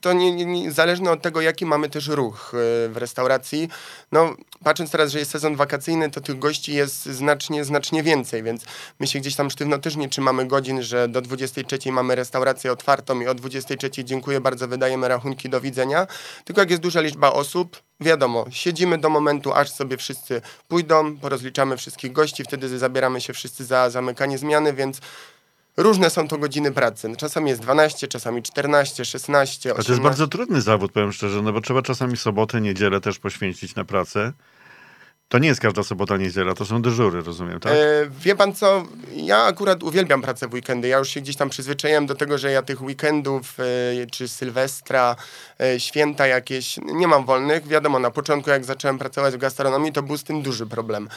To 0.00 0.12
nie, 0.12 0.32
nie, 0.32 0.44
nie, 0.44 0.72
zależne 0.72 1.10
od 1.10 1.22
tego, 1.22 1.40
jaki 1.40 1.66
mamy 1.66 1.90
też 1.90 2.08
ruch 2.08 2.52
e, 2.54 2.88
w 2.88 2.96
restauracji. 2.96 3.68
No, 4.12 4.34
patrząc 4.64 4.90
teraz, 4.90 5.10
że 5.12 5.18
jest 5.18 5.30
sezon 5.30 5.56
wakacyjny, 5.56 6.10
to 6.10 6.20
tych 6.20 6.38
gości 6.38 6.74
jest 6.74 7.06
znacznie, 7.06 7.64
znacznie 7.64 8.02
więcej, 8.02 8.42
więc 8.42 8.64
my 9.00 9.06
się 9.06 9.18
gdzieś 9.18 9.36
tam 9.36 9.50
sztywno 9.50 9.78
też 9.78 9.96
nie 9.96 10.08
trzymamy 10.08 10.46
godzin, 10.46 10.82
że 10.82 11.08
do 11.08 11.20
23 11.20 11.92
mamy 11.92 12.14
restaurację 12.14 12.72
otwartą 12.72 13.20
i 13.20 13.26
o 13.26 13.34
23 13.34 14.04
dziękuję 14.04 14.40
bardzo, 14.40 14.68
wydajemy 14.68 15.08
rachunki, 15.08 15.48
do 15.48 15.60
widzenia. 15.60 16.06
Tylko 16.44 16.60
jak 16.60 16.70
jest 16.70 16.82
duża 16.82 17.00
liczba 17.00 17.32
osób, 17.32 17.82
wiadomo, 18.00 18.46
siedzimy 18.50 18.98
do 18.98 19.10
momentu, 19.10 19.52
aż 19.52 19.70
sobie 19.70 19.96
wszyscy 19.96 20.42
pójdą, 20.68 21.16
porozliczamy 21.16 21.76
wszystkich 21.76 22.12
gości, 22.12 22.44
wtedy 22.44 22.78
zabieramy 22.78 23.20
się 23.20 23.32
wszyscy 23.32 23.64
za 23.64 23.90
zamykanie 23.90 24.38
zmiany, 24.38 24.72
więc 24.72 25.00
Różne 25.78 26.10
są 26.10 26.28
to 26.28 26.38
godziny 26.38 26.72
pracy. 26.72 27.16
Czasami 27.16 27.50
jest 27.50 27.62
12, 27.62 28.08
czasami 28.08 28.42
14, 28.42 29.04
16, 29.04 29.70
A 29.70 29.72
18. 29.72 29.86
to 29.86 29.92
jest 29.92 30.02
bardzo 30.02 30.28
trudny 30.28 30.60
zawód, 30.60 30.92
powiem 30.92 31.12
szczerze, 31.12 31.42
no 31.42 31.52
bo 31.52 31.60
trzeba 31.60 31.82
czasami 31.82 32.16
sobotę, 32.16 32.60
niedzielę 32.60 33.00
też 33.00 33.18
poświęcić 33.18 33.74
na 33.74 33.84
pracę. 33.84 34.32
To 35.28 35.38
nie 35.38 35.48
jest 35.48 35.60
każda 35.60 35.82
sobota, 35.82 36.16
niedziela, 36.16 36.54
to 36.54 36.64
są 36.64 36.82
dyżury, 36.82 37.22
rozumiem, 37.22 37.60
tak? 37.60 37.72
E, 37.72 37.76
wie 38.20 38.36
pan 38.36 38.54
co, 38.54 38.84
ja 39.16 39.38
akurat 39.38 39.82
uwielbiam 39.82 40.22
pracę 40.22 40.48
w 40.48 40.52
weekendy. 40.54 40.88
Ja 40.88 40.98
już 40.98 41.08
się 41.08 41.20
gdzieś 41.20 41.36
tam 41.36 41.50
przyzwyczaiłem 41.50 42.06
do 42.06 42.14
tego, 42.14 42.38
że 42.38 42.52
ja 42.52 42.62
tych 42.62 42.82
weekendów, 42.82 43.56
e, 43.60 44.06
czy 44.06 44.28
Sylwestra, 44.28 45.16
e, 45.60 45.80
święta 45.80 46.26
jakieś, 46.26 46.78
nie 46.82 47.08
mam 47.08 47.24
wolnych. 47.24 47.66
Wiadomo, 47.66 47.98
na 47.98 48.10
początku 48.10 48.50
jak 48.50 48.64
zacząłem 48.64 48.98
pracować 48.98 49.34
w 49.34 49.38
gastronomii, 49.38 49.92
to 49.92 50.02
był 50.02 50.16
z 50.16 50.24
tym 50.24 50.42
duży 50.42 50.66
problem. 50.66 51.08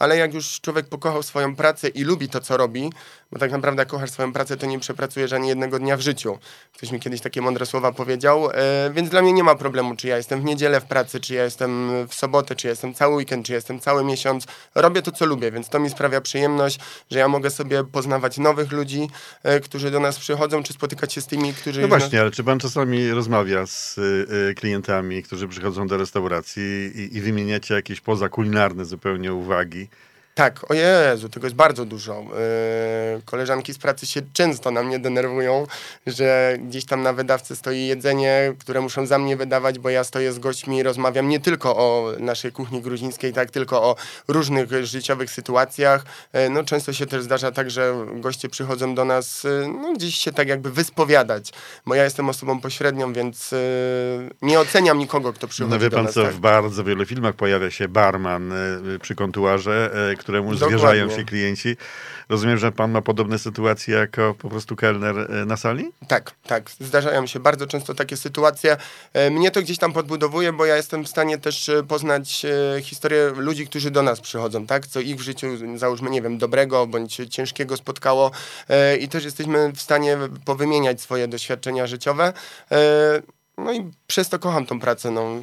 Ale 0.00 0.16
jak 0.16 0.34
już 0.34 0.60
człowiek 0.60 0.88
pokochał 0.88 1.22
swoją 1.22 1.56
pracę 1.56 1.88
i 1.88 2.04
lubi 2.04 2.28
to, 2.28 2.40
co 2.40 2.56
robi, 2.56 2.90
bo 3.32 3.38
tak 3.38 3.52
naprawdę 3.52 3.86
kochasz 3.86 4.10
swoją 4.10 4.32
pracę, 4.32 4.56
to 4.56 4.66
nie 4.66 4.78
przepracujesz 4.78 5.32
ani 5.32 5.48
jednego 5.48 5.78
dnia 5.78 5.96
w 5.96 6.00
życiu. 6.00 6.38
Ktoś 6.74 6.92
mi 6.92 7.00
kiedyś 7.00 7.20
takie 7.20 7.42
mądre 7.42 7.66
słowa 7.66 7.92
powiedział, 7.92 8.50
e, 8.50 8.90
więc 8.94 9.10
dla 9.10 9.22
mnie 9.22 9.32
nie 9.32 9.44
ma 9.44 9.54
problemu, 9.54 9.96
czy 9.96 10.08
ja 10.08 10.16
jestem 10.16 10.40
w 10.40 10.44
niedzielę 10.44 10.80
w 10.80 10.84
pracy, 10.84 11.20
czy 11.20 11.34
ja 11.34 11.44
jestem 11.44 11.90
w 12.08 12.14
sobotę, 12.14 12.56
czy 12.56 12.66
ja 12.66 12.70
jestem 12.70 12.94
cały 12.94 13.16
weekend, 13.16 13.46
czy 13.46 13.52
jestem 13.52 13.80
cały 13.80 14.04
miesiąc. 14.04 14.46
Robię 14.74 15.02
to, 15.02 15.12
co 15.12 15.26
lubię, 15.26 15.52
więc 15.52 15.68
to 15.68 15.78
mi 15.78 15.90
sprawia 15.90 16.20
przyjemność, 16.20 16.78
że 17.10 17.18
ja 17.18 17.28
mogę 17.28 17.50
sobie 17.50 17.84
poznawać 17.84 18.38
nowych 18.38 18.72
ludzi, 18.72 19.08
e, 19.42 19.60
którzy 19.60 19.90
do 19.90 20.00
nas 20.00 20.18
przychodzą, 20.18 20.62
czy 20.62 20.72
spotykać 20.72 21.12
się 21.12 21.20
z 21.20 21.26
tymi, 21.26 21.54
którzy... 21.54 21.80
No 21.80 21.88
nas- 21.88 21.98
właśnie, 21.98 22.20
ale 22.20 22.30
czy 22.30 22.44
pan 22.44 22.58
czasami 22.58 23.10
rozmawia 23.10 23.66
z 23.66 23.98
y, 23.98 24.54
klientami, 24.54 25.22
którzy 25.22 25.48
przychodzą 25.48 25.86
do 25.86 25.96
restauracji 25.96 26.62
i, 26.94 27.16
i 27.16 27.20
wymieniacie 27.20 27.74
jakieś 27.74 28.00
pozakulinarne 28.00 28.84
zupełnie 28.84 29.34
uwagi? 29.34 29.89
Tak, 30.34 30.70
o 30.70 30.74
Jezu, 30.74 31.28
tego 31.28 31.46
jest 31.46 31.56
bardzo 31.56 31.84
dużo. 31.84 32.22
Yy, 33.14 33.22
koleżanki 33.24 33.74
z 33.74 33.78
pracy 33.78 34.06
się 34.06 34.20
często 34.32 34.70
na 34.70 34.82
mnie 34.82 34.98
denerwują, 34.98 35.66
że 36.06 36.56
gdzieś 36.68 36.84
tam 36.84 37.02
na 37.02 37.12
wydawcy 37.12 37.56
stoi 37.56 37.86
jedzenie, 37.86 38.54
które 38.58 38.80
muszą 38.80 39.06
za 39.06 39.18
mnie 39.18 39.36
wydawać, 39.36 39.78
bo 39.78 39.90
ja 39.90 40.04
stoję 40.04 40.32
z 40.32 40.38
gośćmi 40.38 40.78
i 40.78 40.82
rozmawiam 40.82 41.28
nie 41.28 41.40
tylko 41.40 41.76
o 41.76 42.12
naszej 42.18 42.52
kuchni 42.52 42.80
gruzińskiej, 42.82 43.32
tak, 43.32 43.50
tylko 43.50 43.82
o 43.82 43.96
różnych 44.28 44.84
życiowych 44.84 45.30
sytuacjach. 45.30 46.04
Yy, 46.32 46.50
no 46.50 46.64
często 46.64 46.92
się 46.92 47.06
też 47.06 47.22
zdarza 47.22 47.52
tak, 47.52 47.70
że 47.70 48.06
goście 48.14 48.48
przychodzą 48.48 48.94
do 48.94 49.04
nas 49.04 49.44
yy, 49.44 49.68
no, 49.82 49.92
gdzieś 49.92 50.14
się 50.14 50.32
tak 50.32 50.48
jakby 50.48 50.70
wyspowiadać, 50.70 51.52
bo 51.86 51.94
ja 51.94 52.04
jestem 52.04 52.28
osobą 52.28 52.60
pośrednią, 52.60 53.12
więc 53.12 53.54
nie 54.42 54.60
oceniam 54.60 54.98
nikogo, 54.98 55.32
kto 55.32 55.48
przychodzi 55.48 55.74
No 55.74 55.78
wie 55.80 55.90
do 55.90 55.96
pan 55.96 56.04
nas. 56.04 56.14
co, 56.14 56.22
tak. 56.24 56.32
w 56.32 56.38
bardzo 56.38 56.84
wielu 56.84 57.06
filmach 57.06 57.34
pojawia 57.34 57.70
się 57.70 57.88
barman 57.88 58.52
przy 59.02 59.14
kontuarze, 59.14 59.90
któremu 60.20 60.52
Dokładnie. 60.54 60.78
zwierzają 60.78 61.10
się 61.10 61.24
klienci. 61.24 61.76
Rozumiem, 62.28 62.58
że 62.58 62.72
pan 62.72 62.90
ma 62.90 63.02
podobne 63.02 63.38
sytuacje 63.38 63.94
jako 63.94 64.34
po 64.34 64.48
prostu 64.48 64.76
kelner 64.76 65.18
y, 65.18 65.46
na 65.46 65.56
sali? 65.56 65.90
Tak, 66.08 66.32
tak. 66.46 66.70
Zdarzają 66.80 67.26
się 67.26 67.40
bardzo 67.40 67.66
często 67.66 67.94
takie 67.94 68.16
sytuacje. 68.16 68.76
E, 69.12 69.30
Mnie 69.30 69.50
to 69.50 69.62
gdzieś 69.62 69.78
tam 69.78 69.92
podbudowuje, 69.92 70.52
bo 70.52 70.66
ja 70.66 70.76
jestem 70.76 71.04
w 71.04 71.08
stanie 71.08 71.38
też 71.38 71.68
e, 71.68 71.82
poznać 71.82 72.44
e, 72.44 72.82
historię 72.82 73.32
ludzi, 73.36 73.66
którzy 73.66 73.90
do 73.90 74.02
nas 74.02 74.20
przychodzą, 74.20 74.66
tak? 74.66 74.86
Co 74.86 75.00
ich 75.00 75.16
w 75.16 75.20
życiu, 75.20 75.46
załóżmy, 75.76 76.10
nie 76.10 76.22
wiem, 76.22 76.38
dobrego 76.38 76.86
bądź 76.86 77.20
ciężkiego 77.30 77.76
spotkało 77.76 78.30
e, 78.68 78.96
i 78.96 79.08
też 79.08 79.24
jesteśmy 79.24 79.72
w 79.72 79.80
stanie 79.80 80.18
powymieniać 80.44 81.00
swoje 81.00 81.28
doświadczenia 81.28 81.86
życiowe. 81.86 82.32
No 83.64 83.72
i 83.72 83.90
przez 84.06 84.28
to 84.28 84.38
kocham 84.38 84.66
tą 84.66 84.80
pracę, 84.80 85.10
no. 85.10 85.42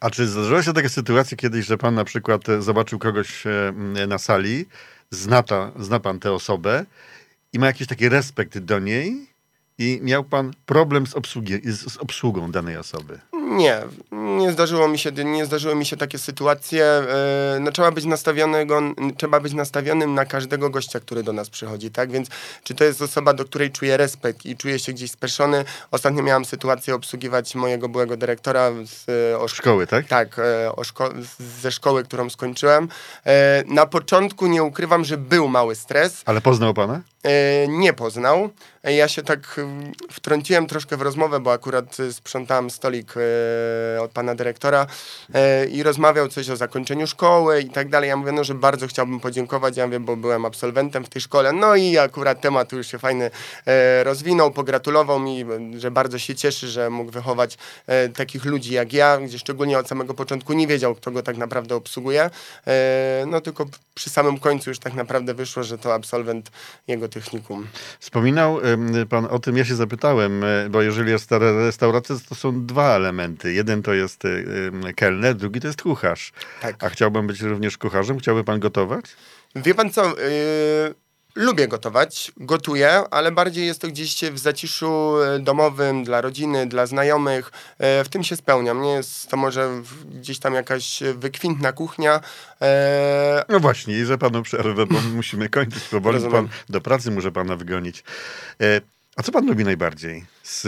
A 0.00 0.10
czy 0.10 0.26
zdarzyła 0.26 0.62
się 0.62 0.72
taka 0.72 0.88
sytuacja 0.88 1.36
kiedyś, 1.36 1.66
że 1.66 1.78
pan 1.78 1.94
na 1.94 2.04
przykład 2.04 2.42
zobaczył 2.58 2.98
kogoś 2.98 3.46
e, 3.46 3.72
na 4.06 4.18
sali, 4.18 4.66
zna, 5.10 5.42
ta, 5.42 5.72
zna 5.78 6.00
pan 6.00 6.20
tę 6.20 6.32
osobę 6.32 6.84
i 7.52 7.58
ma 7.58 7.66
jakiś 7.66 7.86
taki 7.86 8.08
respekt 8.08 8.58
do 8.58 8.78
niej 8.78 9.26
i 9.78 10.00
miał 10.02 10.24
pan 10.24 10.52
problem 10.66 11.06
z, 11.06 11.14
obsługi, 11.14 11.60
z 11.64 11.96
obsługą 11.96 12.50
danej 12.52 12.76
osoby? 12.76 13.20
Nie, 13.48 13.82
nie 14.12 14.52
zdarzyło 14.52 14.88
mi 14.88 14.98
się, 14.98 15.12
nie 15.12 15.46
zdarzyły 15.46 15.74
mi 15.74 15.86
się 15.86 15.96
takie 15.96 16.18
sytuacje. 16.18 16.84
E, 16.84 17.60
No, 17.60 17.72
trzeba, 17.72 17.90
być 17.90 18.04
nastawionego, 18.04 18.80
trzeba 19.16 19.40
być 19.40 19.52
nastawionym 19.52 20.14
na 20.14 20.24
każdego 20.24 20.70
gościa, 20.70 21.00
który 21.00 21.22
do 21.22 21.32
nas 21.32 21.50
przychodzi, 21.50 21.90
tak? 21.90 22.10
Więc 22.10 22.28
czy 22.64 22.74
to 22.74 22.84
jest 22.84 23.02
osoba, 23.02 23.34
do 23.34 23.44
której 23.44 23.70
czuję 23.70 23.96
respekt 23.96 24.46
i 24.46 24.56
czuję 24.56 24.78
się 24.78 24.92
gdzieś 24.92 25.10
speszony. 25.10 25.64
Ostatnio 25.90 26.22
miałam 26.22 26.44
sytuację 26.44 26.94
obsługiwać 26.94 27.54
mojego 27.54 27.88
byłego 27.88 28.16
dyrektora 28.16 28.70
z, 28.86 29.08
e, 29.32 29.38
o 29.38 29.44
szko- 29.46 29.54
Szkoły, 29.60 29.86
tak? 29.86 30.06
tak, 30.06 30.38
e, 30.38 30.70
szko- 30.84 31.12
ze 31.60 31.72
szkoły, 31.72 32.04
którą 32.04 32.30
skończyłem. 32.30 32.88
Na 33.66 33.86
początku 33.86 34.46
nie 34.46 34.62
ukrywam, 34.62 35.04
że 35.04 35.16
był 35.16 35.48
mały 35.48 35.74
stres. 35.74 36.22
Ale 36.24 36.40
poznał 36.40 36.74
pana? 36.74 37.00
E, 37.24 37.68
nie 37.68 37.92
poznał. 37.92 38.50
E, 38.84 38.94
Ja 38.94 39.08
się 39.08 39.22
tak 39.22 39.58
mm, 39.58 39.92
wtrąciłem 40.10 40.66
troszkę 40.66 40.96
w 40.96 41.02
rozmowę, 41.02 41.40
bo 41.40 41.52
akurat 41.52 42.00
e, 42.00 42.12
sprzątałem 42.12 42.70
stolik 42.70 43.14
e, 43.16 44.02
od 44.02 44.10
pana 44.10 44.34
dyrektora 44.34 44.86
i 45.72 45.82
rozmawiał 45.82 46.28
coś 46.28 46.50
o 46.50 46.56
zakończeniu 46.56 47.06
szkoły 47.06 47.60
i 47.60 47.70
tak 47.70 47.88
dalej. 47.88 48.08
Ja 48.08 48.16
mówię, 48.16 48.32
no, 48.32 48.44
że 48.44 48.54
bardzo 48.54 48.86
chciałbym 48.86 49.20
podziękować, 49.20 49.76
ja 49.76 49.86
mówię, 49.86 50.00
bo 50.00 50.16
byłem 50.16 50.44
absolwentem 50.44 51.04
w 51.04 51.08
tej 51.08 51.22
szkole. 51.22 51.52
No 51.52 51.76
i 51.76 51.98
akurat 51.98 52.40
temat 52.40 52.72
już 52.72 52.86
się 52.86 52.98
fajny 52.98 53.30
rozwinął, 54.02 54.50
pogratulował 54.50 55.20
mi, 55.20 55.44
że 55.76 55.90
bardzo 55.90 56.18
się 56.18 56.34
cieszy, 56.34 56.68
że 56.68 56.90
mógł 56.90 57.10
wychować 57.10 57.58
takich 58.16 58.44
ludzi 58.44 58.74
jak 58.74 58.92
ja, 58.92 59.18
gdzie 59.18 59.38
szczególnie 59.38 59.78
od 59.78 59.88
samego 59.88 60.14
początku 60.14 60.52
nie 60.52 60.66
wiedział, 60.66 60.94
kto 60.94 61.10
go 61.10 61.22
tak 61.22 61.36
naprawdę 61.36 61.76
obsługuje. 61.76 62.30
No 63.26 63.40
tylko 63.40 63.66
przy 63.94 64.10
samym 64.10 64.38
końcu 64.38 64.70
już 64.70 64.78
tak 64.78 64.94
naprawdę 64.94 65.34
wyszło, 65.34 65.62
że 65.62 65.78
to 65.78 65.94
absolwent 65.94 66.50
jego 66.88 67.08
technikum. 67.10 67.66
Wspominał 67.98 68.58
pan 69.08 69.24
o 69.24 69.38
tym, 69.38 69.56
ja 69.56 69.64
się 69.64 69.74
zapytałem, 69.74 70.44
e, 70.44 70.68
bo 70.70 70.82
jeżeli 70.82 71.10
jest 71.10 71.30
restauracja, 71.30 72.16
to 72.28 72.34
są 72.34 72.66
dwa 72.66 72.96
elementy. 72.96 73.52
Jeden 73.52 73.82
to 73.82 73.94
jest 73.94 74.24
e, 74.24 74.92
kelner, 74.92 75.34
drugi 75.34 75.60
to 75.60 75.66
jest 75.66 75.82
kucharz. 75.82 76.32
Tak. 76.60 76.84
A 76.84 76.88
chciałbym 76.88 77.26
być 77.26 77.40
również 77.40 77.78
kucharzem? 77.78 78.18
Chciałby 78.18 78.44
pan 78.44 78.60
gotować? 78.60 79.04
Wie 79.56 79.74
pan 79.74 79.90
co? 79.90 80.04
Yy, 80.04 80.94
lubię 81.34 81.68
gotować, 81.68 82.32
gotuję, 82.36 83.02
ale 83.10 83.32
bardziej 83.32 83.66
jest 83.66 83.80
to 83.80 83.88
gdzieś 83.88 84.20
w 84.32 84.38
zaciszu 84.38 85.16
e, 85.22 85.38
domowym, 85.38 86.04
dla 86.04 86.20
rodziny, 86.20 86.66
dla 86.66 86.86
znajomych. 86.86 87.52
E, 87.78 88.04
w 88.04 88.08
tym 88.08 88.24
się 88.24 88.36
spełniam. 88.36 88.82
Nie 88.82 88.90
jest 88.92 89.28
to 89.28 89.36
może 89.36 89.82
gdzieś 90.10 90.38
tam 90.38 90.54
jakaś 90.54 91.02
wykwintna 91.14 91.72
kuchnia. 91.72 92.20
E, 92.62 93.44
No 93.48 93.60
właśnie, 93.60 93.98
i 93.98 94.04
że 94.04 94.18
panu 94.18 94.42
przerwę, 94.42 94.86
bo 94.86 95.00
musimy 95.14 95.48
kończyć 95.48 95.84
powoli. 95.84 96.14
Rozumiem. 96.14 96.48
Pan 96.48 96.56
do 96.68 96.80
pracy 96.80 97.10
muszę 97.10 97.32
pana 97.32 97.56
wygonić. 97.56 98.04
A 99.16 99.22
co 99.22 99.32
pan 99.32 99.46
lubi 99.46 99.64
najbardziej? 99.64 100.24
Z, 100.42 100.66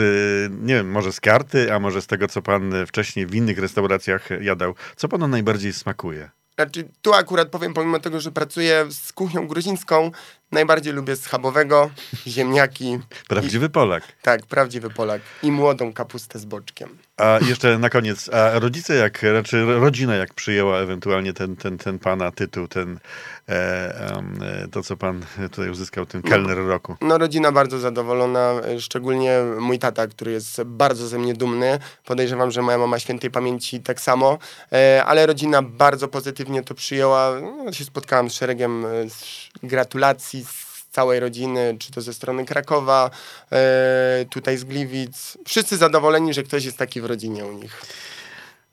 nie 0.63 0.75
wiem, 0.75 0.91
może 0.91 1.13
z 1.13 1.21
karty, 1.21 1.73
a 1.73 1.79
może 1.79 2.03
z 2.03 2.07
tego, 2.07 2.29
co 2.29 2.43
pan 2.43 2.87
wcześniej 2.87 3.27
w 3.27 3.35
innych 3.35 3.59
restauracjach 3.59 4.29
jadał. 4.41 4.75
Co 4.97 5.09
panu 5.09 5.29
najbardziej 5.29 5.73
smakuje? 5.73 6.31
Znaczy, 6.55 6.89
tu 7.03 7.15
akurat 7.15 7.49
powiem, 7.49 7.75
pomimo 7.75 7.99
tego, 7.99 8.21
że 8.21 8.31
pracuję 8.33 8.87
z 8.91 9.13
kuchnią 9.13 9.49
gruzińską, 9.49 10.11
najbardziej 10.53 10.93
lubię 10.93 11.17
schabowego, 11.17 11.91
ziemniaki. 12.27 12.99
Prawdziwy 13.29 13.69
Polak. 13.69 14.03
Tak, 14.23 14.47
prawdziwy 14.47 14.91
Polak. 14.91 15.23
I 15.43 15.53
młodą 15.53 15.93
kapustę 15.93 16.39
z 16.39 16.45
boczkiem. 16.45 16.99
A 17.17 17.39
jeszcze 17.49 17.79
na 17.79 17.91
koniec, 17.91 18.31
a 18.35 18.59
rodzice 18.59 18.95
jak, 18.95 19.23
raczej 19.23 19.65
rodzina 19.65 20.15
jak 20.15 20.35
przyjęła 20.35 20.79
ewentualnie 20.79 21.33
ten, 21.33 21.57
ten, 21.57 21.79
ten 21.79 21.99
pana 21.99 22.31
tytuł, 22.31 22.69
ten, 22.69 22.99
e, 23.49 23.53
e, 23.53 24.69
to 24.73 24.83
co 24.83 24.97
pan 24.97 25.25
tutaj 25.51 25.71
uzyskał, 25.71 26.07
ten 26.07 26.23
kelner 26.23 26.59
roku. 26.59 26.97
No, 27.01 27.19
rodzina 27.19 27.53
bardzo 27.53 27.79
zadowolona, 27.79 28.53
e, 28.65 28.81
szczególnie 28.81 29.39
mój 29.61 29.79
tata, 29.79 30.07
który 30.07 30.33
jest 30.33 30.63
bardzo 30.63 31.09
ze 31.09 31.19
mnie 31.19 31.35
dumny. 31.35 31.79
Podejrzewam, 32.05 32.51
że 32.51 32.63
moja 32.63 32.79
mama 32.79 32.99
świętej 32.99 33.31
pamięci 33.31 33.81
tak 33.81 34.01
samo, 34.01 34.39
e, 34.73 35.05
ale 35.05 35.27
rodzina 35.27 35.63
bardzo 35.63 36.09
pozytywnie 36.09 36.63
to 36.63 36.75
przyjęła. 36.75 37.41
No, 37.65 37.73
się 37.73 37.85
spotkałem 37.85 38.31
z 38.31 38.35
szeregiem 38.35 38.85
e, 38.85 38.89
gratulacji 39.63 40.42
całej 40.93 41.21
rodziny, 41.21 41.77
czy 41.79 41.91
to 41.93 42.01
ze 42.01 42.15
strony 42.15 42.45
Krakowa, 42.45 43.11
e, 43.53 44.25
tutaj 44.31 44.57
z 44.59 44.65
Gliwic. 44.65 45.39
Wszyscy 45.47 45.77
zadowoleni, 45.77 46.35
że 46.35 46.43
ktoś 46.43 46.65
jest 46.65 46.77
taki 46.79 47.01
w 47.01 47.05
rodzinie 47.05 47.45
u 47.45 47.53
nich. 47.53 47.83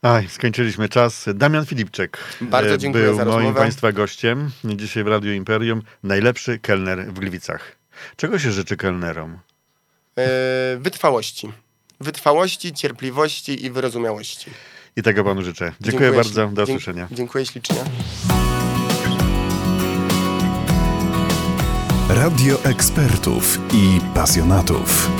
Aj, 0.02 0.28
skończyliśmy 0.28 0.88
czas. 0.88 1.24
Damian 1.34 1.66
Filipczek 1.66 2.18
Bardzo 2.40 2.74
e, 2.74 2.78
dziękuję 2.78 3.04
był 3.04 3.16
za 3.16 3.24
moim 3.24 3.54
państwa 3.54 3.92
gościem. 3.92 4.50
Dzisiaj 4.64 5.04
w 5.04 5.06
Radiu 5.06 5.32
Imperium. 5.32 5.82
Najlepszy 6.02 6.58
kelner 6.58 7.06
w 7.12 7.18
Gliwicach. 7.20 7.76
Czego 8.16 8.38
się 8.38 8.52
życzy 8.52 8.76
kelnerom? 8.76 9.38
E, 10.18 10.28
wytrwałości. 10.78 11.52
Wytrwałości, 12.00 12.72
cierpliwości 12.72 13.64
i 13.64 13.70
wyrozumiałości. 13.70 14.50
I 14.96 15.02
tego 15.02 15.24
panu 15.24 15.42
życzę. 15.42 15.72
Dziękuję, 15.80 16.12
bardzo. 16.12 16.46
śli- 16.46 16.52
Do 16.52 16.62
usłyszenia. 16.62 17.08
Dziękuję 17.10 17.46
ślicznie. 17.46 17.76
Radio 22.14 22.64
ekspertów 22.64 23.58
i 23.72 24.00
pasjonatów. 24.14 25.10